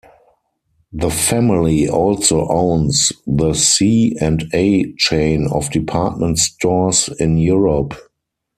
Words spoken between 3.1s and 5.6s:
the C and A chain